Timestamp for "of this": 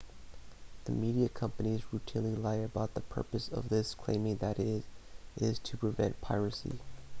3.49-3.93